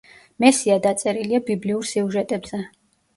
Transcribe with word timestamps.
მესია 0.43 0.77
დაწერილია 0.85 1.39
ბიბლიურ 1.49 1.85
სიუჟეტებზე. 1.91 2.61